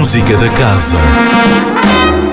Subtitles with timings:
[0.00, 0.96] Música da Casa.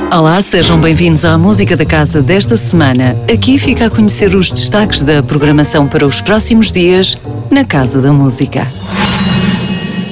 [0.09, 3.17] Olá, sejam bem-vindos à Música da Casa desta semana.
[3.29, 7.17] Aqui fica a conhecer os destaques da programação para os próximos dias
[7.51, 8.65] na Casa da Música.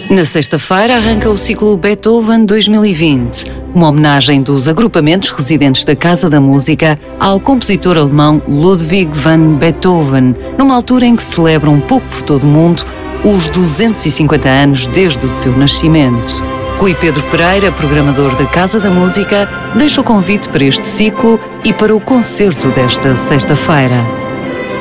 [0.09, 6.41] Na sexta-feira arranca o ciclo Beethoven 2020, uma homenagem dos agrupamentos residentes da Casa da
[6.41, 12.21] Música ao compositor alemão Ludwig van Beethoven, numa altura em que celebram um pouco por
[12.21, 12.83] todo o mundo
[13.23, 16.54] os 250 anos desde o seu nascimento.
[16.77, 21.71] Rui Pedro Pereira, programador da Casa da Música, deixa o convite para este ciclo e
[21.71, 24.05] para o concerto desta sexta-feira.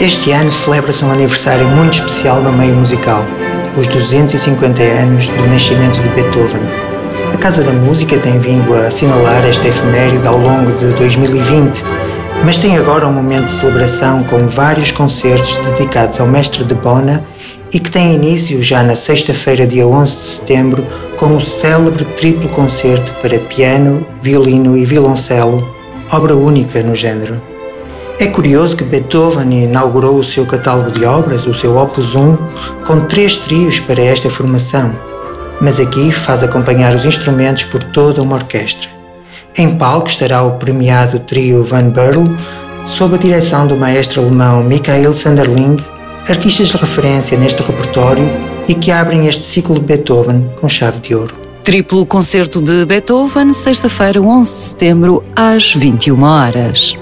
[0.01, 3.25] Este ano celebra-se um aniversário muito especial no meio musical,
[3.79, 6.63] os 250 anos do nascimento de Beethoven.
[7.33, 11.85] A Casa da Música tem vindo a assinalar esta efeméride ao longo de 2020,
[12.45, 17.25] mas tem agora um momento de celebração com vários concertos dedicados ao mestre de Bona
[17.73, 20.87] e que tem início já na sexta-feira, dia 11 de setembro,
[21.25, 25.67] com o célebre triplo concerto para piano, violino e violoncelo,
[26.13, 27.41] obra única no género.
[28.21, 32.37] É curioso que Beethoven inaugurou o seu catálogo de obras, o seu Opus 1,
[32.87, 34.95] com três trios para esta formação,
[35.63, 38.91] mas aqui faz acompanhar os instrumentos por toda uma orquestra.
[39.57, 42.37] Em palco estará o premiado trio Van Burl,
[42.85, 45.79] sob a direção do maestro alemão Michael Sanderling,
[46.29, 51.15] artistas de referência neste repertório e que abrem este ciclo de Beethoven com chave de
[51.15, 51.35] ouro.
[51.63, 56.99] Triplo concerto de Beethoven, sexta-feira, 11 de setembro, às 21 horas.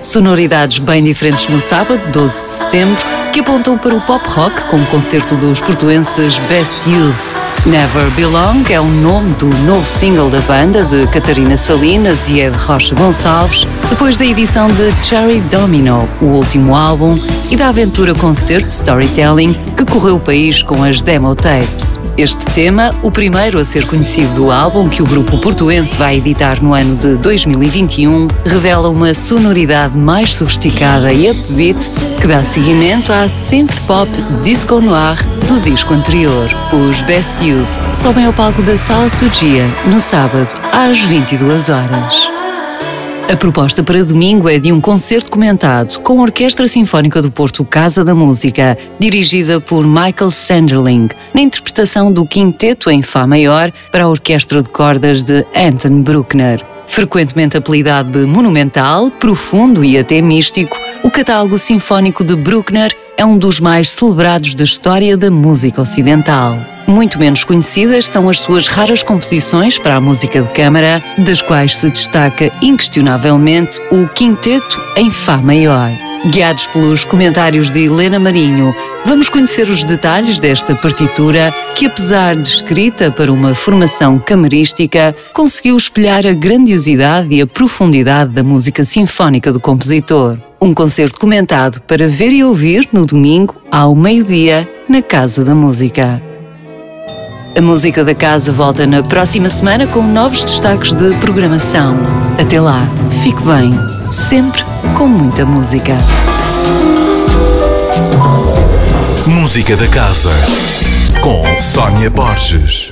[0.00, 4.76] Sonoridades bem diferentes no sábado, 12 de setembro, que apontam para o pop rock com
[4.76, 7.42] o concerto dos portuenses Best Youth.
[7.64, 12.56] Never Belong é o nome do novo single da banda de Catarina Salinas e Ed
[12.56, 17.16] Rocha Gonçalves, depois da edição de Cherry Domino, o último álbum,
[17.52, 22.00] e da aventura concerto Storytelling que correu o país com as demo tapes.
[22.16, 26.62] Este tema, o primeiro a ser conhecido do álbum que o grupo portuense vai editar
[26.62, 31.78] no ano de 2021, revela uma sonoridade mais sofisticada e upbeat
[32.22, 34.10] que dá seguimento à synth pop
[34.42, 36.48] disco noir do disco anterior.
[36.72, 42.31] Os Best Youth sobem ao palco da Sala Sugia no sábado às 22 horas.
[43.30, 47.64] A proposta para domingo é de um concerto comentado com a Orquestra Sinfónica do Porto
[47.64, 54.04] Casa da Música, dirigida por Michael Sanderling, na interpretação do Quinteto em Fá Maior para
[54.04, 56.64] a Orquestra de Cordas de Anton Bruckner.
[56.86, 63.38] Frequentemente apelidado de monumental, profundo e até místico, o catálogo sinfónico de Bruckner é um
[63.38, 66.71] dos mais celebrados da história da música ocidental.
[66.86, 71.76] Muito menos conhecidas são as suas raras composições para a música de câmara, das quais
[71.76, 75.90] se destaca inquestionavelmente o Quinteto em Fá Maior.
[76.26, 78.72] Guiados pelos comentários de Helena Marinho,
[79.04, 85.76] vamos conhecer os detalhes desta partitura que, apesar de escrita para uma formação camerística, conseguiu
[85.76, 90.38] espelhar a grandiosidade e a profundidade da música sinfónica do compositor.
[90.60, 96.31] Um concerto comentado para ver e ouvir no domingo, ao meio-dia, na Casa da Música.
[97.54, 101.98] A música da casa volta na próxima semana com novos destaques de programação.
[102.40, 102.80] Até lá,
[103.22, 103.78] fique bem,
[104.10, 104.64] sempre
[104.96, 105.98] com muita música.
[109.26, 110.30] Música da Casa.
[111.20, 112.91] Com Sónia Borges.